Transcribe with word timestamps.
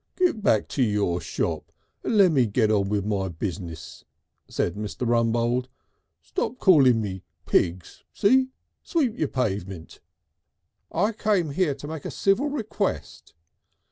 "Get 0.15 0.41
back 0.41 0.67
to 0.69 0.81
your 0.81 1.21
shop 1.21 1.71
and 2.03 2.17
lemme 2.17 2.47
get 2.47 2.71
on 2.71 2.89
with 2.89 3.05
my 3.05 3.27
business," 3.27 4.03
said 4.47 4.73
Mr. 4.73 5.07
Rumbold. 5.07 5.67
"Stop 6.23 6.57
calling 6.57 6.99
me 7.01 7.21
pigs. 7.45 8.03
See? 8.11 8.49
Sweep 8.81 9.15
your 9.15 9.27
pavemint." 9.27 9.99
"I 10.91 11.11
came 11.11 11.51
here 11.51 11.75
to 11.75 11.87
make 11.87 12.05
a 12.05 12.09
civil 12.09 12.49
request." 12.49 13.35